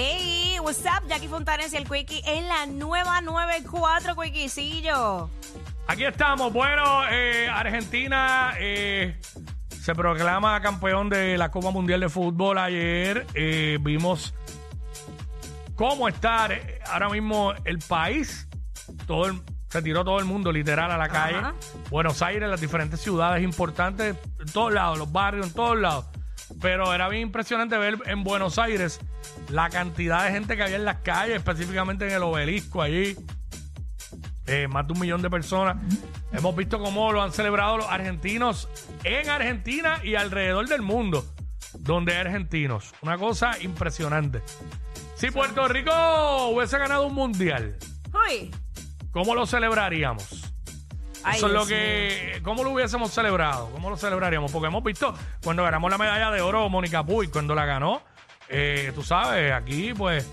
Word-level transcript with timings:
Hey, 0.00 0.58
what's 0.62 0.84
up? 0.86 1.08
Jackie 1.08 1.26
Fontanes 1.26 1.72
y 1.72 1.76
el 1.76 1.82
Quickie 1.84 2.22
en 2.24 2.46
la 2.46 2.66
nueva 2.66 3.20
94 3.20 4.14
Quickiecillo. 4.14 5.28
Aquí 5.88 6.04
estamos. 6.04 6.52
Bueno, 6.52 7.02
eh, 7.10 7.48
Argentina 7.48 8.54
eh, 8.60 9.18
se 9.68 9.96
proclama 9.96 10.60
campeón 10.60 11.08
de 11.08 11.36
la 11.36 11.50
Copa 11.50 11.72
Mundial 11.72 11.98
de 11.98 12.08
Fútbol. 12.08 12.58
Ayer 12.58 13.26
eh, 13.34 13.78
vimos 13.80 14.32
cómo 15.74 16.06
está 16.06 16.48
ahora 16.92 17.08
mismo 17.08 17.52
el 17.64 17.80
país. 17.80 18.46
Todo 19.04 19.26
el- 19.26 19.42
se 19.68 19.82
tiró 19.82 20.04
todo 20.04 20.20
el 20.20 20.26
mundo 20.26 20.52
literal 20.52 20.92
a 20.92 20.96
la 20.96 21.08
calle. 21.08 21.38
Buenos 21.90 22.22
Aires, 22.22 22.48
las 22.48 22.60
diferentes 22.60 23.00
ciudades 23.00 23.42
importantes, 23.42 24.14
en 24.38 24.52
todos 24.52 24.72
lados, 24.72 24.96
los 24.96 25.10
barrios, 25.10 25.48
en 25.48 25.52
todos 25.54 25.76
lados. 25.76 26.04
Pero 26.62 26.94
era 26.94 27.08
bien 27.08 27.22
impresionante 27.22 27.76
ver 27.76 27.98
en 28.06 28.22
Buenos 28.22 28.60
Aires 28.60 29.00
la 29.50 29.70
cantidad 29.70 30.24
de 30.24 30.32
gente 30.32 30.56
que 30.56 30.62
había 30.62 30.76
en 30.76 30.84
las 30.84 30.98
calles, 30.98 31.36
específicamente 31.36 32.06
en 32.06 32.14
el 32.14 32.22
obelisco 32.22 32.82
allí 32.82 33.16
eh, 34.48 34.66
más 34.66 34.86
de 34.86 34.94
un 34.94 35.00
millón 35.00 35.20
de 35.20 35.28
personas. 35.28 35.76
Hemos 36.32 36.56
visto 36.56 36.78
cómo 36.78 37.12
lo 37.12 37.22
han 37.22 37.32
celebrado 37.32 37.76
los 37.76 37.86
argentinos 37.86 38.68
en 39.04 39.28
Argentina 39.28 40.00
y 40.02 40.14
alrededor 40.14 40.66
del 40.68 40.80
mundo, 40.82 41.24
donde 41.78 42.12
hay 42.14 42.20
argentinos. 42.20 42.94
Una 43.02 43.18
cosa 43.18 43.60
impresionante. 43.60 44.42
Si 45.16 45.30
Puerto 45.30 45.68
Rico 45.68 45.92
hubiese 46.48 46.78
ganado 46.78 47.06
un 47.06 47.14
mundial, 47.14 47.76
Uy. 48.26 48.50
¿cómo 49.10 49.34
lo 49.34 49.46
celebraríamos? 49.46 50.44
Ay, 51.24 51.36
Eso 51.36 51.48
es 51.48 51.52
lo 51.52 51.66
que. 51.66 52.40
¿Cómo 52.42 52.62
lo 52.62 52.70
hubiésemos 52.70 53.10
celebrado? 53.12 53.70
¿Cómo 53.72 53.90
lo 53.90 53.96
celebraríamos? 53.96 54.50
Porque 54.50 54.68
hemos 54.68 54.84
visto 54.84 55.12
cuando 55.42 55.62
ganamos 55.62 55.90
la 55.90 55.98
medalla 55.98 56.30
de 56.30 56.40
oro, 56.40 56.68
Mónica 56.70 57.04
Puy, 57.04 57.28
cuando 57.28 57.54
la 57.54 57.66
ganó, 57.66 58.02
eh, 58.48 58.92
tú 58.94 59.02
sabes, 59.02 59.52
aquí 59.52 59.92
pues. 59.94 60.28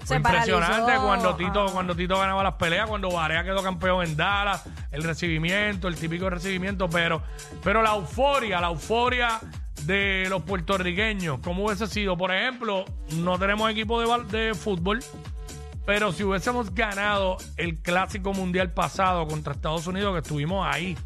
Fue 0.00 0.06
Se 0.08 0.16
impresionante 0.16 0.80
paralizó. 0.82 1.06
cuando 1.06 1.36
Tito, 1.36 1.66
Ah. 1.66 1.72
cuando 1.72 1.94
Tito 1.94 2.18
ganaba 2.18 2.42
las 2.42 2.54
peleas, 2.54 2.88
cuando 2.88 3.10
Barea 3.10 3.42
quedó 3.44 3.62
campeón 3.62 4.04
en 4.04 4.16
Dallas, 4.16 4.64
el 4.90 5.02
recibimiento, 5.02 5.86
el 5.88 5.96
típico 5.96 6.28
recibimiento, 6.28 6.88
pero, 6.90 7.22
pero 7.62 7.80
la 7.82 7.94
euforia, 7.94 8.60
la 8.60 8.68
euforia 8.68 9.38
de 9.84 10.26
los 10.28 10.42
puertorriqueños, 10.42 11.38
¿cómo 11.42 11.64
hubiese 11.66 11.86
sido? 11.86 12.16
Por 12.16 12.32
ejemplo, 12.34 12.84
no 13.16 13.38
tenemos 13.38 13.70
equipo 13.70 14.00
de, 14.00 14.06
bal- 14.06 14.26
de 14.26 14.54
fútbol, 14.54 15.00
pero 15.86 16.12
si 16.12 16.24
hubiésemos 16.24 16.74
ganado 16.74 17.36
el 17.56 17.80
clásico 17.80 18.32
mundial 18.34 18.72
pasado 18.72 19.26
contra 19.26 19.52
Estados 19.54 19.86
Unidos, 19.86 20.12
que 20.12 20.20
estuvimos 20.20 20.66
ahí 20.66 20.98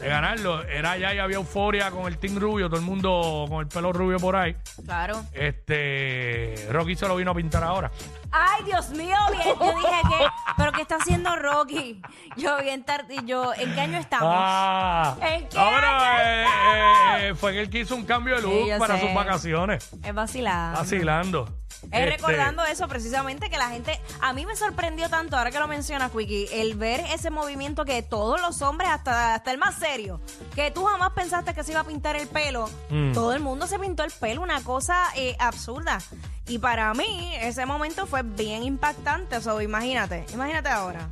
de 0.00 0.08
ganarlo, 0.08 0.62
era 0.64 0.96
ya 0.96 1.14
y 1.14 1.18
había 1.18 1.36
euforia 1.36 1.90
con 1.90 2.06
el 2.06 2.16
team 2.18 2.38
rubio, 2.38 2.68
todo 2.68 2.80
el 2.80 2.86
mundo 2.86 3.44
con 3.48 3.60
el 3.60 3.68
pelo 3.68 3.92
rubio 3.92 4.18
por 4.18 4.34
ahí. 4.34 4.56
Claro. 4.84 5.22
Este 5.32 6.54
Rocky 6.70 6.96
se 6.96 7.06
lo 7.06 7.16
vino 7.16 7.30
a 7.30 7.34
pintar 7.34 7.62
ahora. 7.62 7.90
Ay, 8.32 8.64
Dios 8.64 8.90
mío, 8.90 9.16
bien. 9.32 9.56
Yo 9.60 9.72
dije 9.78 10.00
que, 10.08 10.26
pero 10.56 10.72
¿qué 10.72 10.82
está 10.82 10.96
haciendo 10.96 11.34
Rocky? 11.36 12.00
Yo 12.36 12.58
bien 12.62 12.84
tarde, 12.84 13.16
yo, 13.24 13.52
¿en 13.54 13.74
qué 13.74 13.80
año 13.80 13.98
estamos? 13.98 14.32
Ah, 14.32 15.16
¿En 15.20 15.42
qué 15.48 15.48
pero, 15.50 15.60
año 15.66 16.20
eh, 16.22 16.44
eh, 16.44 17.28
eh, 17.28 17.34
fue 17.34 17.52
que 17.52 17.60
él 17.60 17.68
quiso 17.70 17.94
un 17.96 18.04
cambio 18.04 18.36
de 18.36 18.42
look 18.42 18.78
para 18.78 18.96
sé. 18.96 19.00
sus 19.06 19.14
vacaciones, 19.14 19.90
Es 20.02 20.14
vacilado. 20.14 20.76
vacilando. 20.78 21.48
Es 21.82 21.88
Este, 21.92 22.06
recordando 22.06 22.64
eso 22.64 22.86
precisamente 22.88 23.48
que 23.48 23.56
la 23.56 23.68
gente, 23.70 23.98
a 24.20 24.32
mí 24.32 24.44
me 24.44 24.54
sorprendió 24.54 25.08
tanto, 25.08 25.36
ahora 25.38 25.50
que 25.50 25.58
lo 25.58 25.66
mencionas, 25.66 26.10
Quickie, 26.12 26.46
el 26.52 26.74
ver 26.74 27.00
ese 27.12 27.30
movimiento 27.30 27.84
que 27.84 28.02
todos 28.02 28.40
los 28.40 28.60
hombres, 28.62 28.90
hasta, 28.90 29.34
hasta 29.34 29.50
el 29.50 29.58
más 29.58 29.76
serio, 29.76 30.20
que 30.54 30.70
tú 30.70 30.84
jamás 30.84 31.12
pensaste 31.12 31.54
que 31.54 31.64
se 31.64 31.72
iba 31.72 31.80
a 31.80 31.84
pintar 31.84 32.16
el 32.16 32.28
pelo, 32.28 32.68
Mm. 32.90 33.12
todo 33.12 33.32
el 33.32 33.40
mundo 33.40 33.66
se 33.66 33.78
pintó 33.78 34.04
el 34.04 34.10
pelo, 34.10 34.42
una 34.42 34.62
cosa 34.62 35.04
eh, 35.16 35.36
absurda. 35.38 35.98
Y 36.46 36.58
para 36.58 36.92
mí, 36.94 37.32
ese 37.40 37.64
momento 37.64 38.06
fue 38.06 38.22
bien 38.22 38.62
impactante, 38.62 39.36
eso, 39.36 39.60
imagínate, 39.62 40.26
imagínate 40.34 40.68
ahora. 40.68 41.08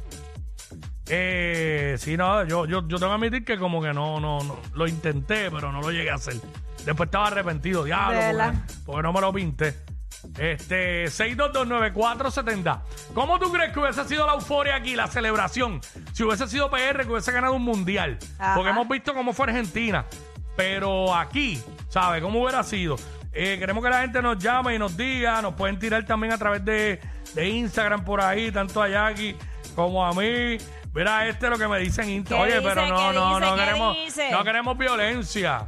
Eh, 1.10 1.96
sí, 1.98 2.16
no, 2.18 2.44
yo, 2.44 2.66
yo, 2.66 2.86
yo 2.86 2.98
tengo 2.98 3.12
que 3.12 3.14
admitir 3.16 3.44
que 3.44 3.58
como 3.58 3.80
que 3.80 3.94
no, 3.94 4.20
no, 4.20 4.40
no, 4.40 4.58
lo 4.74 4.86
intenté, 4.86 5.50
pero 5.50 5.72
no 5.72 5.80
lo 5.80 5.90
llegué 5.90 6.10
a 6.10 6.16
hacer. 6.16 6.34
Después 6.84 7.06
estaba 7.06 7.28
arrepentido, 7.28 7.84
diablo, 7.84 8.20
porque, 8.20 8.58
porque 8.84 9.02
no 9.02 9.12
me 9.12 9.20
lo 9.22 9.32
pinté. 9.32 9.74
Este, 10.38 11.04
6229470. 11.06 12.80
¿Cómo 13.14 13.38
tú 13.38 13.50
crees 13.52 13.72
que 13.72 13.78
hubiese 13.80 14.04
sido 14.04 14.26
la 14.26 14.34
euforia 14.34 14.76
aquí, 14.76 14.94
la 14.96 15.06
celebración? 15.06 15.80
Si 16.12 16.22
hubiese 16.24 16.46
sido 16.48 16.70
PR 16.70 17.04
que 17.04 17.12
hubiese 17.12 17.32
ganado 17.32 17.54
un 17.54 17.62
mundial. 17.62 18.18
Ajá. 18.38 18.54
Porque 18.54 18.70
hemos 18.70 18.88
visto 18.88 19.14
cómo 19.14 19.32
fue 19.32 19.46
Argentina. 19.46 20.04
Pero 20.56 21.14
aquí, 21.14 21.62
¿sabes? 21.88 22.20
¿Cómo 22.22 22.42
hubiera 22.42 22.62
sido? 22.64 22.96
Eh, 23.32 23.56
queremos 23.58 23.84
que 23.84 23.90
la 23.90 24.00
gente 24.00 24.20
nos 24.20 24.38
llame 24.38 24.74
y 24.74 24.78
nos 24.78 24.96
diga. 24.96 25.40
Nos 25.40 25.54
pueden 25.54 25.78
tirar 25.78 26.04
también 26.04 26.32
a 26.32 26.38
través 26.38 26.64
de, 26.64 27.00
de 27.34 27.48
Instagram 27.48 28.04
por 28.04 28.20
ahí, 28.20 28.50
tanto 28.50 28.82
a 28.82 28.88
Jackie 28.88 29.36
como 29.76 30.04
a 30.04 30.12
mí. 30.12 30.56
Mira, 30.94 31.28
este 31.28 31.46
es 31.46 31.50
lo 31.52 31.58
que 31.58 31.68
me 31.68 31.78
dicen 31.78 32.08
Insta. 32.08 32.34
¿Qué 32.34 32.40
Oye, 32.42 32.58
dice? 32.58 32.68
pero 32.68 32.86
no, 32.86 32.96
¿Qué 32.96 33.14
no, 33.14 33.28
dice? 33.28 33.40
no 33.40 33.54
¿Qué 33.54 33.60
queremos, 33.64 33.96
dice? 33.96 34.30
no 34.32 34.44
queremos 34.44 34.78
violencia. 34.78 35.66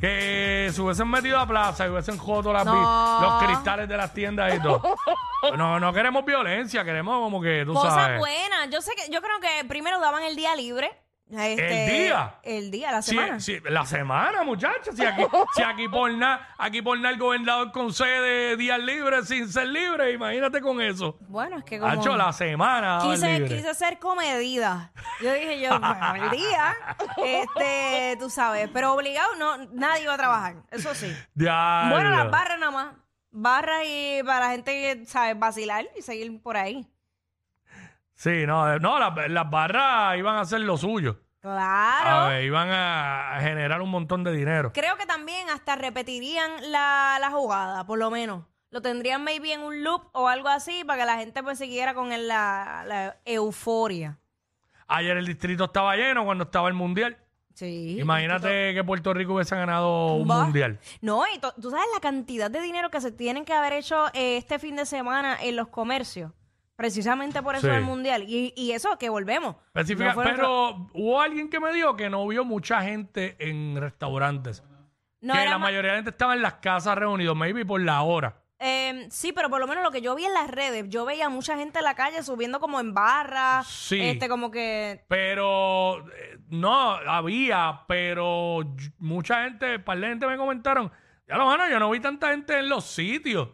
Que 0.00 0.70
se 0.72 0.80
hubiesen 0.80 1.08
metido 1.08 1.38
a 1.38 1.46
plaza 1.46 1.86
y 1.86 1.90
hubiesen 1.90 2.16
joto 2.16 2.52
las 2.52 2.64
vi- 2.64 2.70
los 2.70 3.42
cristales 3.44 3.88
de 3.88 3.96
las 3.96 4.14
tiendas 4.14 4.54
y 4.54 4.60
todo. 4.60 4.96
no, 5.56 5.78
no 5.78 5.92
queremos 5.92 6.24
violencia, 6.24 6.84
queremos 6.84 7.16
como 7.18 7.40
que 7.40 7.64
tú 7.66 7.74
Cosas 7.74 7.94
sabes. 7.94 8.18
buenas, 8.18 8.70
yo 8.70 8.80
sé 8.80 8.92
que, 8.96 9.12
yo 9.12 9.20
creo 9.20 9.38
que 9.40 9.64
primero 9.66 10.00
daban 10.00 10.22
el 10.22 10.36
día 10.36 10.54
libre. 10.56 10.90
Este, 11.30 11.84
¿El 11.84 11.90
día? 11.90 12.34
El 12.42 12.70
día, 12.72 12.90
la 12.90 13.02
semana. 13.02 13.38
sí, 13.38 13.58
la 13.64 13.86
semana, 13.86 14.42
muchachos. 14.42 14.96
Si 14.96 15.04
aquí, 15.04 15.22
si 15.54 15.62
aquí 15.62 15.88
por 15.88 16.10
nada, 16.12 16.48
aquí 16.58 16.82
por 16.82 16.98
nada 16.98 17.14
el 17.14 17.20
gobernador 17.20 17.70
concede 17.70 18.56
días 18.56 18.80
libres 18.80 19.28
sin 19.28 19.48
ser 19.48 19.68
libre, 19.68 20.12
imagínate 20.12 20.60
con 20.60 20.80
eso. 20.80 21.16
Bueno, 21.28 21.58
es 21.58 21.64
que 21.64 21.78
como... 21.78 21.92
Hacho, 21.92 22.16
la 22.16 22.32
semana. 22.32 22.98
Quise, 23.02 23.44
quise 23.46 23.74
ser 23.74 23.98
comedida. 24.00 24.92
Yo 25.20 25.32
dije 25.32 25.60
yo, 25.60 25.70
bueno, 25.80 26.14
el 26.16 26.30
día, 26.30 26.76
este, 27.24 28.16
tú 28.18 28.28
sabes, 28.28 28.68
pero 28.72 28.94
obligado 28.94 29.36
no, 29.36 29.56
nadie 29.72 30.02
iba 30.02 30.14
a 30.14 30.18
trabajar, 30.18 30.56
eso 30.70 30.94
sí. 30.94 31.14
Diablo. 31.34 31.94
Bueno, 31.94 32.10
las 32.10 32.30
barras 32.30 32.58
nada 32.58 32.72
más. 32.72 32.94
Barras 33.32 33.82
y 33.86 34.22
para 34.24 34.46
la 34.46 34.50
gente 34.50 34.72
que 34.72 35.06
sabe 35.06 35.34
vacilar 35.34 35.86
y 35.96 36.02
seguir 36.02 36.42
por 36.42 36.56
ahí. 36.56 36.88
Sí, 38.20 38.44
no, 38.46 38.78
no 38.80 38.98
las, 38.98 39.30
las 39.30 39.48
barras 39.50 40.18
iban 40.18 40.36
a 40.36 40.40
hacer 40.42 40.60
lo 40.60 40.76
suyo. 40.76 41.20
A 41.38 41.40
Claro. 41.40 42.28
ver, 42.28 42.44
iban 42.44 42.68
a 42.70 43.38
generar 43.40 43.80
un 43.80 43.88
montón 43.90 44.22
de 44.24 44.30
dinero. 44.32 44.72
Creo 44.74 44.98
que 44.98 45.06
también 45.06 45.48
hasta 45.48 45.74
repetirían 45.74 46.50
la, 46.70 47.16
la 47.18 47.30
jugada, 47.30 47.86
por 47.86 47.98
lo 47.98 48.10
menos. 48.10 48.44
Lo 48.70 48.82
tendrían 48.82 49.24
maybe 49.24 49.54
en 49.54 49.62
un 49.62 49.82
loop 49.82 50.02
o 50.12 50.28
algo 50.28 50.48
así 50.48 50.84
para 50.84 51.00
que 51.00 51.06
la 51.06 51.16
gente 51.16 51.42
pues 51.42 51.56
siguiera 51.56 51.94
con 51.94 52.12
el- 52.12 52.28
la, 52.28 52.84
la 52.86 53.16
euforia. 53.24 54.18
Ayer 54.86 55.16
el 55.16 55.24
distrito 55.26 55.64
estaba 55.64 55.96
lleno 55.96 56.26
cuando 56.26 56.44
estaba 56.44 56.68
el 56.68 56.74
mundial. 56.74 57.16
Sí. 57.54 57.98
Imagínate 57.98 58.74
que 58.74 58.84
Puerto 58.84 59.14
Rico 59.14 59.32
hubiese 59.34 59.56
ganado 59.56 60.16
un 60.16 60.30
Va. 60.30 60.44
mundial. 60.44 60.78
No, 61.00 61.22
y 61.34 61.38
to- 61.38 61.54
tú 61.58 61.70
sabes 61.70 61.86
la 61.94 62.00
cantidad 62.00 62.50
de 62.50 62.60
dinero 62.60 62.90
que 62.90 63.00
se 63.00 63.12
tienen 63.12 63.46
que 63.46 63.54
haber 63.54 63.72
hecho 63.72 64.08
eh, 64.12 64.36
este 64.36 64.58
fin 64.58 64.76
de 64.76 64.84
semana 64.84 65.38
en 65.40 65.56
los 65.56 65.68
comercios. 65.68 66.32
Precisamente 66.80 67.42
por 67.42 67.54
eso 67.56 67.66
Sí. 67.66 67.72
del 67.72 67.82
mundial. 67.82 68.24
Y, 68.26 68.52
y 68.56 68.72
eso, 68.72 68.96
que 68.98 69.08
volvemos. 69.10 69.56
Específica- 69.74 70.08
No 70.08 70.14
fueron- 70.14 70.34
pero 70.36 70.86
hubo 70.94 71.20
alguien 71.20 71.50
que 71.50 71.60
me 71.60 71.72
dijo 71.74 71.94
que 71.96 72.08
no 72.08 72.26
vio 72.26 72.44
mucha 72.44 72.82
gente 72.82 73.36
en 73.38 73.76
restaurantes. 73.78 74.62
no 75.20 75.34
que 75.34 75.42
era 75.42 75.50
la 75.50 75.58
ma- 75.58 75.66
mayoría 75.66 75.90
de 75.90 75.96
la 75.96 75.98
gente 75.98 76.10
estaba 76.10 76.32
en 76.34 76.40
las 76.40 76.54
casas 76.54 76.96
reunidos, 76.96 77.36
maybe 77.36 77.64
por 77.66 77.80
la 77.82 78.00
hora. 78.02 78.36
eh, 78.62 79.06
sí, 79.10 79.32
pero 79.32 79.48
por 79.50 79.58
lo 79.60 79.66
menos 79.66 79.82
lo 79.82 79.90
que 79.90 80.00
yo 80.02 80.14
vi 80.14 80.24
en 80.26 80.34
las 80.34 80.50
redes, 80.50 80.84
yo 80.88 81.04
veía 81.06 81.28
mucha 81.30 81.56
gente 81.56 81.78
en 81.78 81.84
la 81.84 81.94
calle 81.94 82.22
subiendo 82.22 82.60
como 82.60 82.78
en 82.80 82.92
barra. 82.94 83.62
Sí. 83.64 83.98
Este, 84.00 84.28
como 84.28 84.50
que. 84.50 85.04
Pero 85.08 86.06
eh, 86.10 86.38
no, 86.48 86.92
había, 86.94 87.82
pero 87.88 88.62
y- 88.62 88.92
mucha 88.98 89.44
gente, 89.44 89.76
un 89.76 89.82
par 89.84 89.98
de 90.00 90.08
gente 90.08 90.26
me 90.26 90.36
comentaron, 90.36 90.90
ya 91.28 91.36
lo 91.36 91.44
bueno, 91.44 91.68
yo 91.68 91.78
no 91.78 91.88
vi 91.90 92.00
tanta 92.00 92.28
gente 92.30 92.58
en 92.58 92.68
los 92.68 92.84
sitios, 92.86 93.48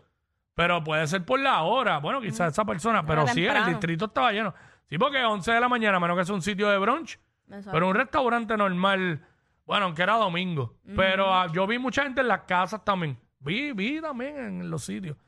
pero 0.56 0.82
puede 0.82 1.06
ser 1.06 1.22
por 1.24 1.38
la 1.38 1.62
hora. 1.62 1.98
Bueno, 1.98 2.20
quizás 2.20 2.52
esa 2.52 2.64
persona, 2.64 3.04
pero 3.04 3.26
sí, 3.28 3.42
el 3.42 3.48
temprano. 3.48 3.68
distrito 3.68 4.06
estaba 4.06 4.32
lleno. 4.32 4.54
Sí, 4.88 4.96
porque 4.96 5.22
11 5.22 5.52
de 5.52 5.60
la 5.60 5.68
mañana, 5.68 6.00
menos 6.00 6.16
que 6.16 6.24
sea 6.24 6.34
un 6.34 6.40
sitio 6.40 6.70
de 6.70 6.78
brunch, 6.78 7.20
Exacto. 7.48 7.70
pero 7.72 7.88
un 7.88 7.94
restaurante 7.94 8.56
normal, 8.56 9.22
bueno, 9.66 9.84
aunque 9.84 10.02
era 10.02 10.14
domingo, 10.14 10.74
pero 10.96 11.32
ah, 11.32 11.48
yo 11.52 11.66
vi 11.66 11.78
mucha 11.78 12.04
gente 12.04 12.22
en 12.22 12.28
las 12.28 12.40
casas 12.42 12.82
también. 12.84 13.18
Vi, 13.38 13.72
vi 13.72 14.00
también 14.00 14.38
en 14.38 14.70
los 14.70 14.82
sitios. 14.82 15.18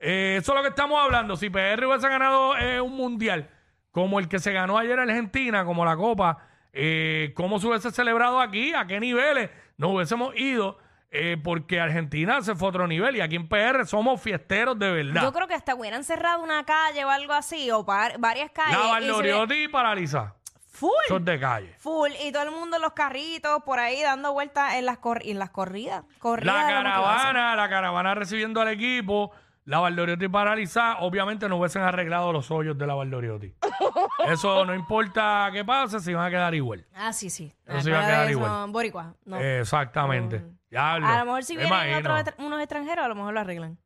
Eh, 0.00 0.38
eso 0.40 0.50
es 0.50 0.56
lo 0.56 0.62
que 0.62 0.70
estamos 0.70 1.00
hablando. 1.00 1.36
Si 1.36 1.48
PR 1.48 1.86
hubiese 1.86 2.08
ganado 2.08 2.56
eh, 2.56 2.80
un 2.80 2.96
mundial 2.96 3.48
como 3.92 4.18
el 4.18 4.26
que 4.26 4.40
se 4.40 4.52
ganó 4.52 4.78
ayer 4.78 4.98
en 4.98 5.10
Argentina, 5.10 5.64
como 5.64 5.84
la 5.84 5.96
Copa, 5.96 6.38
eh, 6.72 7.32
¿cómo 7.36 7.60
se 7.60 7.68
hubiese 7.68 7.92
celebrado 7.92 8.40
aquí? 8.40 8.74
¿A 8.74 8.84
qué 8.88 8.98
niveles 8.98 9.50
nos 9.76 9.92
hubiésemos 9.92 10.34
ido? 10.36 10.78
Eh, 11.14 11.36
porque 11.42 11.78
Argentina 11.78 12.40
se 12.40 12.54
fue 12.54 12.68
a 12.68 12.70
otro 12.70 12.86
nivel 12.86 13.16
y 13.16 13.20
aquí 13.20 13.36
en 13.36 13.46
PR 13.46 13.84
somos 13.86 14.18
fiesteros 14.20 14.78
de 14.78 14.90
verdad. 14.90 15.22
Yo 15.22 15.32
creo 15.32 15.46
que 15.46 15.52
hasta 15.54 15.74
hubieran 15.74 16.04
cerrado 16.04 16.42
una 16.42 16.64
calle 16.64 17.04
o 17.04 17.10
algo 17.10 17.34
así, 17.34 17.70
o 17.70 17.84
par- 17.84 18.14
varias 18.18 18.50
calles. 18.50 18.78
la 18.78 18.82
y 18.82 18.86
se 18.86 18.90
ve- 18.94 19.32
Valdoriotti 19.32 19.68
paraliza. 19.68 20.34
Full. 20.70 20.90
Es 21.14 21.24
de 21.24 21.38
calle. 21.38 21.74
Full. 21.78 22.10
Y 22.24 22.32
todo 22.32 22.44
el 22.44 22.50
mundo 22.50 22.76
en 22.76 22.82
los 22.82 22.94
carritos, 22.94 23.62
por 23.62 23.78
ahí 23.78 24.00
dando 24.02 24.32
vueltas 24.32 24.74
en 24.76 24.86
las, 24.86 24.96
cor- 24.98 25.20
en 25.22 25.38
las 25.38 25.50
corridas. 25.50 26.02
corridas 26.18 26.54
La 26.56 26.66
de 26.66 26.72
la 26.72 26.78
motivación. 26.82 27.04
caravana, 27.18 27.56
la 27.56 27.68
caravana 27.68 28.14
recibiendo 28.14 28.60
al 28.62 28.68
equipo. 28.68 29.32
la 29.64 29.78
Valdoriotti 29.80 30.26
paralizada, 30.28 30.96
obviamente 31.00 31.46
no 31.48 31.56
hubiesen 31.58 31.82
arreglado 31.82 32.32
los 32.32 32.50
hoyos 32.50 32.76
de 32.78 32.84
la 32.86 32.94
Valdoriotti. 32.94 33.54
Eso 34.26 34.64
no 34.64 34.74
importa 34.74 35.50
qué 35.52 35.62
pase, 35.64 36.00
se 36.00 36.14
van 36.14 36.26
a 36.26 36.30
quedar 36.30 36.54
igual. 36.54 36.84
Ah, 36.94 37.12
sí, 37.12 37.28
sí. 37.30 37.52
Eso 37.66 37.82
se 37.82 37.90
iba 37.90 38.00
a 38.00 38.06
quedar 38.06 38.30
igual. 38.30 38.50
Son 38.50 38.72
boricuas. 38.72 39.08
No. 39.26 39.36
Exactamente. 39.38 40.42
A 40.76 40.98
lo 40.98 41.24
mejor 41.26 41.44
si 41.44 41.56
me 41.56 41.64
vienen 41.64 41.88
imagino. 41.90 42.14
otros 42.18 42.34
unos 42.38 42.60
extranjeros, 42.60 43.04
a 43.04 43.08
lo 43.08 43.14
mejor 43.14 43.34
lo 43.34 43.40
arreglan. 43.40 43.78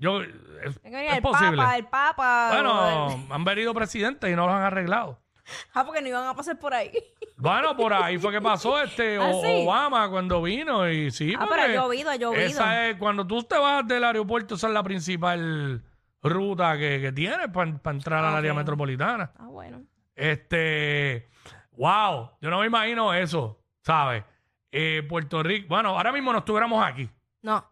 Yo, 0.00 0.22
es, 0.22 0.78
que 0.80 1.08
el 1.16 1.22
posible. 1.22 1.56
Papa, 1.56 1.76
el 1.76 1.84
Papa. 1.86 2.50
o 2.50 2.54
el- 2.54 2.62
Bueno, 2.62 3.26
han 3.34 3.44
venido 3.44 3.74
presidentes 3.74 4.30
y 4.30 4.36
no 4.36 4.46
los 4.46 4.54
han 4.54 4.62
arreglado. 4.62 5.20
Ah, 5.72 5.82
porque 5.84 6.02
no 6.02 6.08
iban 6.08 6.26
a 6.26 6.34
pasar 6.34 6.58
por 6.58 6.74
ahí. 6.74 6.92
Bueno, 7.40 7.76
por 7.76 7.92
ahí 7.92 8.18
fue 8.18 8.32
que 8.32 8.40
pasó 8.40 8.80
este 8.82 9.16
¿Ah, 9.16 9.30
sí? 9.32 9.64
Obama 9.64 10.10
cuando 10.10 10.42
vino 10.42 10.88
y 10.90 11.10
sí. 11.12 11.34
Ah, 11.38 11.46
pero 11.48 11.62
porque 11.62 11.62
ha 11.62 11.80
llovido, 11.82 12.10
ha 12.10 12.16
llovido. 12.16 12.42
Esa 12.42 12.88
es, 12.88 12.96
cuando 12.96 13.24
tú 13.26 13.42
te 13.44 13.56
vas 13.56 13.86
del 13.86 14.02
aeropuerto, 14.02 14.56
esa 14.56 14.66
es 14.66 14.72
la 14.74 14.82
principal 14.82 15.84
ruta 16.20 16.76
que, 16.76 17.00
que 17.00 17.12
tienes 17.12 17.48
para 17.52 17.70
entrar 17.92 18.24
al 18.24 18.34
Ah, 18.34 18.38
área 18.38 18.50
ok. 18.52 18.58
metropolitana. 18.58 19.30
Ah, 19.38 19.46
bueno. 19.46 19.82
Este, 20.16 21.28
wow, 21.72 22.32
yo 22.40 22.50
no 22.50 22.58
me 22.60 22.66
imagino 22.66 23.14
eso, 23.14 23.62
¿sabes? 23.82 24.24
Eh, 24.72 25.02
Puerto 25.08 25.42
Rico, 25.42 25.66
bueno, 25.68 25.90
ahora 25.90 26.12
mismo 26.12 26.32
no 26.32 26.38
estuviéramos 26.40 26.84
aquí. 26.86 27.08
No. 27.42 27.64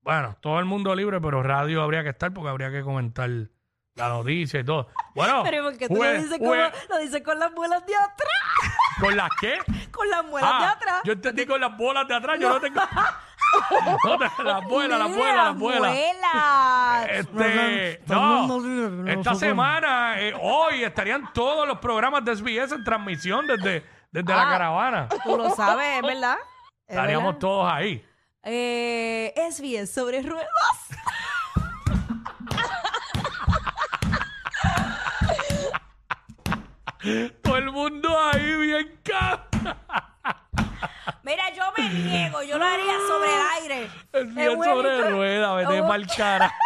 Bueno, 0.00 0.36
todo 0.40 0.58
el 0.58 0.64
mundo 0.64 0.94
libre, 0.94 1.20
pero 1.20 1.42
radio 1.42 1.82
habría 1.82 2.02
que 2.02 2.08
estar 2.10 2.32
porque 2.32 2.50
habría 2.50 2.70
que 2.72 2.82
comentar 2.82 3.30
la 3.94 4.08
noticia 4.08 4.60
y 4.60 4.64
todo. 4.64 4.88
Bueno, 5.14 5.42
Pero 5.44 5.64
porque 5.64 5.86
tú 5.86 5.94
lo 6.02 6.12
dices, 6.12 6.30
jue- 6.32 6.38
como, 6.38 6.54
lo 6.54 6.98
dices 6.98 7.22
con 7.22 7.38
las 7.38 7.52
muelas 7.52 7.86
de 7.86 7.94
atrás. 7.94 8.74
¿Con 9.00 9.16
las 9.16 9.28
qué? 9.40 9.58
Con 9.92 10.08
las 10.08 10.24
muelas 10.24 10.58
de 10.58 10.64
Ah, 10.66 10.70
atrás. 10.72 11.00
yo 11.04 11.12
entendí 11.12 11.44
con 11.46 11.60
las 11.60 11.76
bolas 11.76 12.08
de 12.08 12.14
atrás, 12.14 12.38
yo 12.40 12.48
no 12.48 12.60
tengo... 12.60 12.80
No, 14.04 14.16
las 14.16 14.64
bolas, 14.66 14.98
las 14.98 15.10
Mira, 15.10 15.18
bolas, 15.18 15.44
las 15.44 15.58
bolas. 15.58 15.80
muelas. 15.92 17.08
Este, 17.10 18.00
no, 18.06 19.06
esta 19.08 19.34
se 19.34 19.46
semana, 19.46 20.18
eh, 20.22 20.32
hoy, 20.40 20.82
estarían 20.84 21.30
todos 21.34 21.68
los 21.68 21.78
programas 21.78 22.24
de 22.24 22.34
SBS 22.34 22.72
en 22.74 22.82
transmisión 22.84 23.46
desde, 23.46 23.84
desde 24.12 24.32
la 24.32 24.42
Ah. 24.42 24.50
caravana. 24.50 25.08
Tú 25.24 25.36
lo 25.36 25.50
sabes, 25.54 25.96
es 25.96 26.02
verdad. 26.02 26.36
Es 26.86 26.94
Estaríamos 26.96 27.26
verdad. 27.34 27.40
todos 27.40 27.72
ahí. 27.72 28.04
Eh, 28.44 29.32
es 29.36 29.60
bien 29.60 29.86
sobre 29.86 30.22
ruedas. 30.22 30.48
Todo 37.42 37.56
el 37.56 37.70
mundo 37.72 38.16
ahí 38.18 38.56
bien 38.58 39.00
ca- 39.02 39.46
Mira, 41.24 41.50
yo 41.54 41.62
me 41.76 41.88
niego, 41.88 42.42
yo 42.42 42.58
lo 42.58 42.64
haría 42.64 42.94
sobre 43.08 43.34
el 43.34 43.42
aire. 43.62 43.90
Es 44.12 44.34
bien 44.34 44.62
sobre 44.62 45.10
rueda, 45.10 45.54
vete 45.54 45.80
Oh. 45.80 45.86
mal 45.88 46.06
cara. 46.06 46.52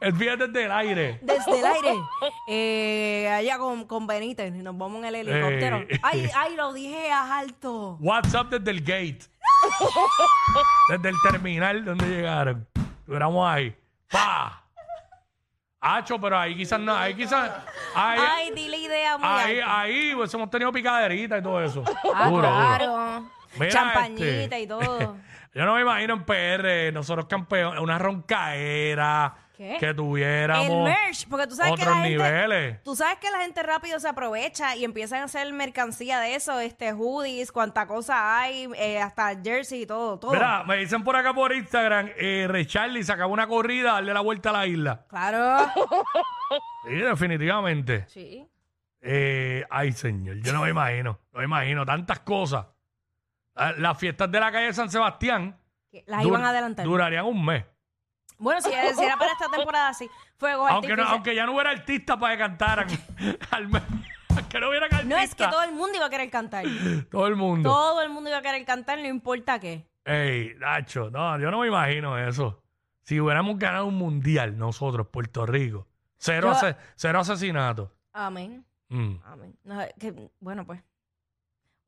Es 0.00 0.18
bien 0.18 0.38
desde 0.38 0.64
el 0.64 0.72
aire. 0.72 1.18
Desde 1.22 1.58
el 1.58 1.64
aire. 1.66 1.94
Eh, 2.48 3.28
allá 3.32 3.56
con, 3.58 3.86
con 3.86 4.06
Benítez. 4.06 4.52
Nos 4.52 4.76
vamos 4.76 4.98
en 4.98 5.04
el 5.06 5.14
helicóptero. 5.14 5.78
Eh. 5.88 6.00
Ay, 6.02 6.28
ay, 6.36 6.56
lo 6.56 6.72
dije 6.72 7.10
a 7.10 7.38
alto. 7.38 7.96
WhatsApp 8.00 8.48
desde 8.50 8.70
el 8.70 8.80
gate. 8.80 9.20
Desde 10.88 11.08
el 11.08 11.14
terminal 11.22 11.84
donde 11.84 12.06
llegaron. 12.06 12.66
Estuviéramos 13.00 13.48
ahí. 13.48 13.74
¡Pa! 14.10 14.64
Hacho, 15.80 16.20
pero 16.20 16.38
ahí 16.38 16.56
quizás 16.56 16.78
no, 16.80 16.94
ahí 16.94 17.14
quizás. 17.14 17.50
Ahí, 17.94 18.20
Ay, 18.20 18.50
di 18.52 18.68
la 18.68 18.76
idea 18.76 19.18
muy 19.18 19.26
ahí, 19.26 19.60
alta. 19.60 19.80
ahí, 19.80 20.14
pues 20.14 20.32
hemos 20.34 20.50
tenido 20.50 20.70
picaderita 20.72 21.38
y 21.38 21.42
todo 21.42 21.62
eso. 21.62 21.82
Ah, 22.14 22.28
duro. 22.28 22.42
claro. 22.42 23.30
Mira, 23.58 23.70
Champañita 23.70 24.24
este, 24.26 24.60
y 24.60 24.66
todo. 24.66 25.16
Yo 25.54 25.64
no 25.66 25.74
me 25.74 25.82
imagino 25.82 26.14
en 26.14 26.24
PR, 26.24 26.92
nosotros 26.92 27.26
campeones, 27.26 27.80
una 27.80 27.98
roncaera 27.98 29.34
¿Qué? 29.56 29.76
que 29.78 29.92
tuviéramos 29.94 30.66
El 30.66 30.82
merch, 30.82 31.28
porque 31.28 31.46
tú 31.46 31.54
sabes 31.54 31.74
que 31.74 31.82
otros 31.82 31.96
la 31.96 32.02
gente... 32.02 32.16
niveles. 32.18 32.82
Tú 32.82 32.96
sabes 32.96 33.18
que 33.18 33.30
la 33.30 33.38
gente 33.40 33.62
rápido 33.62 34.00
se 34.00 34.08
aprovecha 34.08 34.74
y 34.76 34.84
empiezan 34.84 35.20
a 35.20 35.24
hacer 35.24 35.52
mercancía 35.52 36.20
de 36.20 36.34
eso, 36.34 36.58
este 36.58 36.92
hoodies, 36.92 37.52
cuánta 37.52 37.86
cosa 37.86 38.40
hay, 38.40 38.68
eh, 38.76 39.00
hasta 39.00 39.40
jersey 39.42 39.82
y 39.82 39.86
todo, 39.86 40.18
todo. 40.18 40.32
Mira, 40.32 40.64
me 40.64 40.78
dicen 40.78 41.04
por 41.04 41.16
acá 41.16 41.34
por 41.34 41.52
Instagram, 41.52 42.10
eh, 42.16 42.46
Ray 42.48 42.66
Charlie 42.66 43.04
se 43.04 43.12
acabó 43.12 43.32
una 43.34 43.46
corrida, 43.46 43.92
darle 43.92 44.14
la 44.14 44.20
vuelta 44.20 44.50
a 44.50 44.52
la 44.52 44.66
isla. 44.66 45.04
Claro. 45.08 45.70
Sí, 46.84 46.94
definitivamente. 46.96 48.04
Sí. 48.08 48.46
Eh, 49.00 49.64
ay, 49.70 49.92
señor, 49.92 50.36
yo 50.42 50.52
no 50.52 50.62
me 50.62 50.70
imagino, 50.70 51.18
no 51.32 51.38
me 51.38 51.44
imagino 51.44 51.86
tantas 51.86 52.20
cosas. 52.20 52.66
Ah, 53.54 53.72
Las 53.78 53.98
fiestas 53.98 54.30
de 54.30 54.40
la 54.40 54.50
calle 54.50 54.72
San 54.72 54.90
Sebastián 54.90 55.56
Las 56.06 56.24
iban 56.24 56.44
a 56.44 56.50
adelantar. 56.50 56.84
durarían 56.84 57.24
un 57.24 57.44
mes. 57.44 57.64
Bueno, 58.38 58.60
si, 58.60 58.70
si 58.70 59.02
era 59.04 59.16
para 59.16 59.32
esta 59.32 59.48
temporada, 59.48 59.94
sí. 59.94 60.08
Fuegos 60.36 60.70
Aunque, 60.70 60.88
no, 60.88 60.92
artificiales. 61.02 61.12
aunque 61.12 61.34
ya 61.34 61.46
no 61.46 61.52
hubiera 61.52 61.70
artistas 61.70 62.16
para 62.16 62.34
que 62.34 62.38
cantaran. 62.42 62.88
al. 63.50 63.68
Aunque 64.36 64.60
no 64.60 64.68
hubiera 64.70 64.86
artistas. 64.86 65.06
No 65.08 65.16
es 65.18 65.34
que 65.34 65.46
todo 65.46 65.62
el 65.62 65.72
mundo 65.72 65.96
iba 65.96 66.06
a 66.06 66.10
querer 66.10 66.30
cantar. 66.30 66.64
Todo 67.10 67.26
el 67.26 67.36
mundo. 67.36 67.70
Todo 67.70 68.02
el 68.02 68.08
mundo 68.10 68.30
iba 68.30 68.38
a 68.38 68.42
querer 68.42 68.64
cantar, 68.64 68.98
no 68.98 69.06
importa 69.06 69.58
qué. 69.60 69.86
Ey, 70.04 70.54
Nacho, 70.58 71.10
no, 71.10 71.38
yo 71.38 71.50
no 71.50 71.60
me 71.60 71.68
imagino 71.68 72.18
eso. 72.18 72.60
Si 73.02 73.20
hubiéramos 73.20 73.58
ganado 73.58 73.86
un 73.86 73.96
mundial 73.96 74.56
nosotros, 74.58 75.06
Puerto 75.08 75.44
Rico, 75.46 75.86
cero, 76.18 76.48
Yo- 76.48 76.56
ase- 76.56 76.76
cero 76.96 77.20
asesinatos. 77.20 77.90
Amén. 78.12 78.64
Mm. 78.88 79.14
Amén. 79.24 79.56
No, 79.64 79.78
que- 79.98 80.30
bueno, 80.40 80.64
pues. 80.66 80.80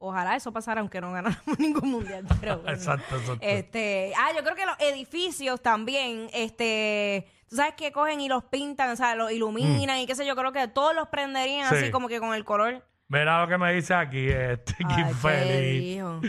Ojalá 0.06 0.36
eso 0.36 0.52
pasara 0.52 0.80
aunque 0.80 1.00
no 1.00 1.12
ganáramos 1.12 1.42
ningún 1.58 1.90
mundial. 1.90 2.24
Pero 2.40 2.58
bueno. 2.62 2.76
Exacto, 2.76 3.16
exacto. 3.16 3.38
Este, 3.40 4.12
ah, 4.18 4.30
yo 4.36 4.42
creo 4.44 4.54
que 4.56 4.66
los 4.66 4.76
edificios 4.80 5.60
también, 5.62 6.28
este, 6.32 7.26
tú 7.48 7.56
sabes 7.56 7.74
que 7.74 7.90
cogen 7.92 8.20
y 8.20 8.28
los 8.28 8.44
pintan, 8.44 8.90
o 8.90 8.96
sea, 8.96 9.14
los 9.14 9.32
iluminan 9.32 9.98
y 9.98 10.06
qué 10.06 10.14
sé 10.14 10.26
yo, 10.26 10.36
creo 10.36 10.52
que 10.52 10.68
todos 10.68 10.94
los 10.94 11.08
prenderían 11.08 11.66
Mm. 11.66 11.70
Sí. 11.70 11.76
así 11.76 11.90
como 11.90 12.08
que 12.08 12.20
con 12.20 12.34
el 12.34 12.44
color. 12.44 12.84
Mira 13.08 13.40
lo 13.42 13.48
que 13.48 13.58
me 13.58 13.72
dice 13.74 13.94
aquí, 13.94 14.28
este, 14.28 14.74
qué 14.78 14.84
Ay, 14.88 14.94
qué 14.94 15.10
infeliz. 15.10 15.96
hijo. 15.96 16.20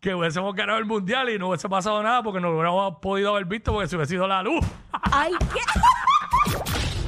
Que 0.00 0.14
hubiésemos 0.14 0.54
ganado 0.54 0.78
el 0.78 0.86
mundial 0.86 1.28
y 1.30 1.38
no 1.38 1.48
hubiese 1.50 1.68
pasado 1.68 2.02
nada 2.02 2.22
porque 2.22 2.40
no 2.40 2.48
lo 2.48 2.54
hubiéramos 2.54 2.96
podido 3.02 3.30
haber 3.32 3.44
visto 3.44 3.72
porque 3.72 3.88
se 3.88 3.96
hubiese 3.96 4.14
ido 4.14 4.26
la 4.26 4.42
luz. 4.42 4.64
Ay, 5.12 5.32
qué. 5.52 5.60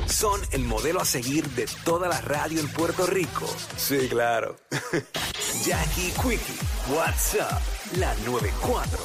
Son 0.06 0.38
el 0.52 0.64
modelo 0.64 1.00
a 1.00 1.04
seguir 1.04 1.44
de 1.50 1.66
toda 1.84 2.06
la 2.08 2.20
radio 2.20 2.60
en 2.60 2.68
Puerto 2.68 3.06
Rico. 3.06 3.46
Sí, 3.76 4.08
claro. 4.08 4.56
Jackie 5.66 6.12
Quickie, 6.18 6.60
WhatsApp, 6.90 7.62
la 7.96 8.14
94. 8.26 9.03